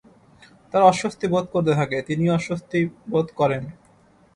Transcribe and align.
তারা 0.71 0.85
অস্বস্তি 0.91 1.25
বোধ 1.33 1.45
করতে 1.53 1.73
থাকে, 1.79 1.97
তিনিও 2.07 2.31
অস্বস্তি 2.39 2.79
বোধ 3.11 3.27
করেন। 3.39 3.63